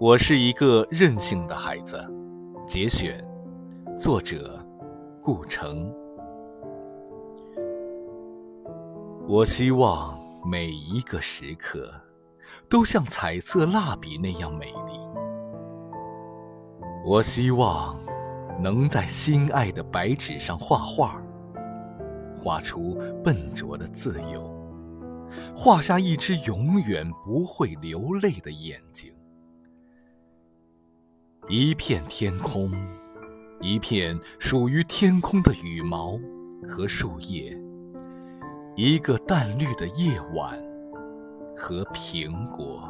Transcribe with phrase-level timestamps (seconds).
[0.00, 2.02] 我是一个任性的孩子。
[2.66, 3.22] 节选，
[4.00, 4.66] 作者
[5.22, 5.94] 顾城。
[9.28, 11.92] 我希望每一个时刻
[12.70, 14.98] 都像彩色蜡笔那样美丽。
[17.04, 18.00] 我希望
[18.58, 21.20] 能在心爱的白纸上画画，
[22.40, 24.50] 画出笨拙的自由，
[25.54, 29.12] 画下一只永远不会流泪的眼睛。
[31.52, 32.70] 一片天空，
[33.60, 36.16] 一片属于天空的羽毛
[36.68, 37.60] 和树叶，
[38.76, 40.56] 一个淡绿的夜晚
[41.56, 42.88] 和苹果。